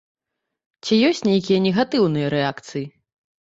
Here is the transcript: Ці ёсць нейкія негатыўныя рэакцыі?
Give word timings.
Ці 0.85 0.93
ёсць 1.11 1.21
нейкія 1.29 1.59
негатыўныя 1.67 2.35
рэакцыі? 2.39 2.85